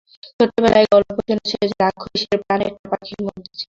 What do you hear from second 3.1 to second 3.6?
মধ্যে ছিল।